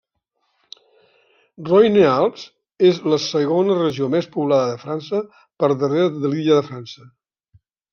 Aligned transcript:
Roine-Alps 1.67 2.47
és 2.91 3.03
la 3.15 3.21
segona 3.29 3.79
regió 3.83 4.11
més 4.17 4.33
poblada 4.35 4.75
de 4.75 4.83
França, 4.89 5.25
per 5.63 5.75
darrere 5.81 6.13
de 6.23 6.37
l'Illa 6.37 6.63
de 6.63 6.71
França. 6.75 7.13